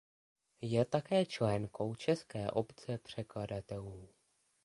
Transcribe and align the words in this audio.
Je 0.61 0.85
také 0.85 1.25
členkou 1.25 1.95
české 1.95 2.51
Obce 2.51 2.97
překladatelů. 2.97 4.09